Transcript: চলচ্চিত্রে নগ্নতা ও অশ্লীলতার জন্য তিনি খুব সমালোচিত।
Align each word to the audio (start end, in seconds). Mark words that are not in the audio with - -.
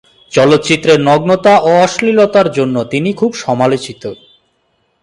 চলচ্চিত্রে 0.31 0.93
নগ্নতা 1.07 1.53
ও 1.59 1.69
অশ্লীলতার 1.83 2.47
জন্য 2.51 2.75
তিনি 2.83 3.09
খুব 3.13 3.31
সমালোচিত। 3.35 4.03